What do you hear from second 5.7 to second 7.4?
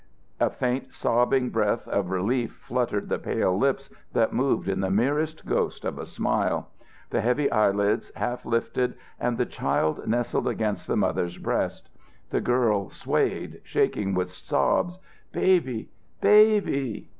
of a smile. The